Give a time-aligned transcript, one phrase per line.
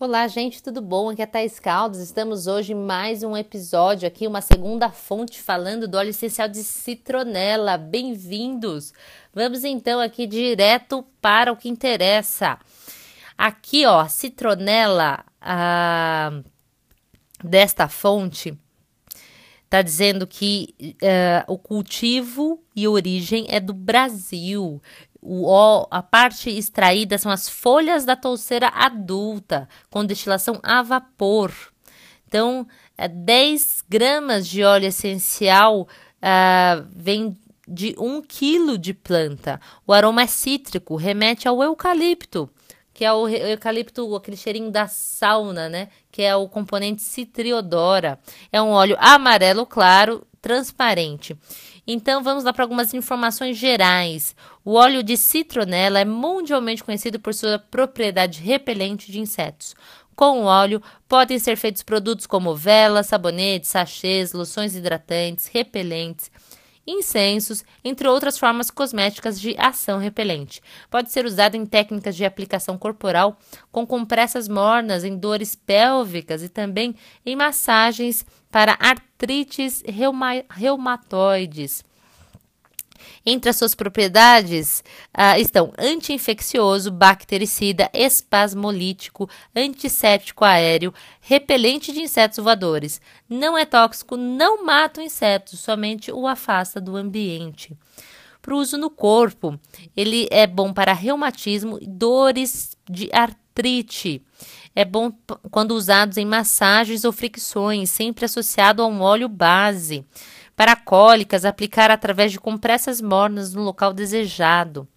[0.00, 1.10] Olá, gente, tudo bom?
[1.10, 2.00] Aqui é a Thais Caldas.
[2.00, 6.62] Estamos hoje em mais um episódio aqui, uma segunda fonte falando do óleo essencial de
[6.62, 7.76] citronela.
[7.76, 8.92] Bem-vindos!
[9.34, 12.60] Vamos então aqui direto para o que interessa.
[13.36, 16.42] Aqui, ó, citronela ah,
[17.42, 18.56] desta fonte
[19.68, 24.80] está dizendo que uh, o cultivo e origem é do Brasil.
[25.30, 31.52] O, a parte extraída são as folhas da touceira adulta, com destilação a vapor.
[32.26, 37.36] Então, é 10 gramas de óleo essencial uh, vem
[37.66, 39.60] de 1 quilo de planta.
[39.86, 42.48] O aroma é cítrico, remete ao eucalipto,
[42.94, 45.88] que é o eucalipto, aquele cheirinho da sauna, né?
[46.10, 48.18] Que é o componente citriodora.
[48.50, 51.36] É um óleo amarelo claro, transparente.
[51.90, 54.36] Então vamos lá para algumas informações gerais.
[54.62, 59.74] O óleo de citronela é mundialmente conhecido por sua propriedade repelente de insetos.
[60.14, 66.30] Com o óleo, podem ser feitos produtos como velas, sabonetes, sachês, loções hidratantes, repelentes,
[66.88, 70.62] incensos, entre outras formas cosméticas de ação repelente.
[70.90, 73.38] Pode ser usado em técnicas de aplicação corporal,
[73.70, 81.84] com compressas mornas, em dores pélvicas e também em massagens para artrites reuma reumatoides.
[83.24, 84.82] Entre as suas propriedades
[85.16, 93.00] uh, estão anti-infeccioso, bactericida, espasmolítico, antisséptico aéreo, repelente de insetos voadores.
[93.28, 97.76] Não é tóxico, não mata o inseto, somente o afasta do ambiente.
[98.40, 99.58] Para o uso no corpo,
[99.96, 104.22] ele é bom para reumatismo e dores de artrite.
[104.74, 105.12] É bom
[105.50, 110.04] quando usados em massagens ou fricções, sempre associado a um óleo base.
[110.58, 114.88] Para cólicas, aplicar através de compressas mornas no local desejado.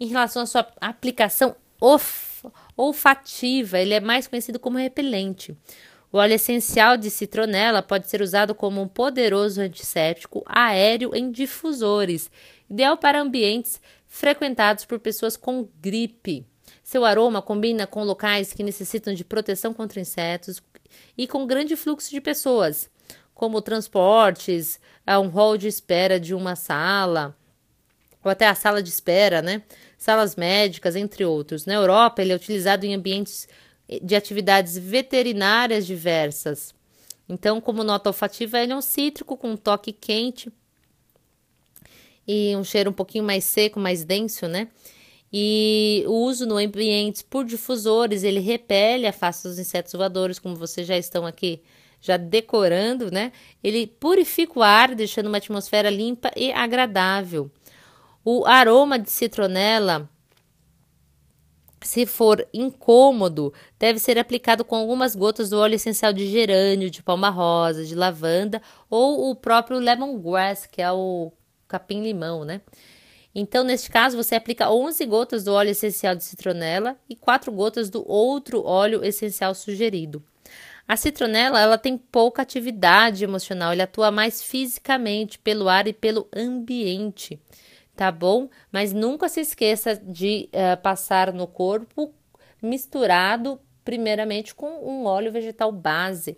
[0.00, 1.54] Em relação à sua aplicação
[2.76, 5.56] olfativa, ele é mais conhecido como repelente.
[6.10, 12.28] O óleo essencial de citronela pode ser usado como um poderoso antisséptico aéreo em difusores,
[12.68, 16.44] ideal para ambientes frequentados por pessoas com gripe.
[16.82, 20.60] Seu aroma combina com locais que necessitam de proteção contra insetos
[21.16, 22.90] e com grande fluxo de pessoas
[23.34, 27.36] como transportes, a um hall de espera de uma sala,
[28.22, 29.62] ou até a sala de espera, né?
[29.98, 31.66] Salas médicas, entre outros.
[31.66, 33.46] Na Europa, ele é utilizado em ambientes
[34.02, 36.74] de atividades veterinárias diversas.
[37.28, 40.50] Então, como nota olfativa, ele é um cítrico com um toque quente
[42.26, 44.68] e um cheiro um pouquinho mais seco, mais denso, né?
[45.32, 50.86] E o uso no ambientes por difusores, ele repele, afasta os insetos voadores, como vocês
[50.86, 51.60] já estão aqui
[52.04, 53.32] já decorando, né?
[53.62, 57.50] Ele purifica o ar, deixando uma atmosfera limpa e agradável.
[58.22, 60.06] O aroma de citronela,
[61.80, 67.02] se for incômodo, deve ser aplicado com algumas gotas do óleo essencial de gerânio, de
[67.02, 68.60] palma rosa, de lavanda
[68.90, 71.32] ou o próprio lemongrass, que é o
[71.66, 72.60] capim-limão, né?
[73.34, 77.88] Então, neste caso, você aplica 11 gotas do óleo essencial de citronela e 4 gotas
[77.88, 80.22] do outro óleo essencial sugerido.
[80.86, 86.28] A citronela, ela tem pouca atividade emocional, ele atua mais fisicamente pelo ar e pelo
[86.34, 87.40] ambiente,
[87.96, 88.50] tá bom?
[88.70, 92.12] Mas nunca se esqueça de uh, passar no corpo
[92.62, 96.36] misturado primeiramente com um óleo vegetal base.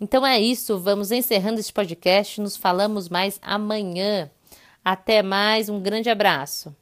[0.00, 4.30] Então é isso, vamos encerrando este podcast, nos falamos mais amanhã.
[4.84, 6.74] Até mais, um grande abraço.